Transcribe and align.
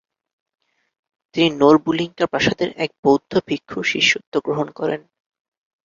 তিনি 1.35 1.49
নোরবুলিংকা 1.57 2.25
প্রাসাদের 2.25 2.69
এক 2.77 2.91
বৌদ্ধ 3.03 3.31
ভিক্ষুর 3.47 3.85
শিষ্যত্ব 3.85 4.33
গ্রহণ 4.45 4.67
করেন। 4.71 5.01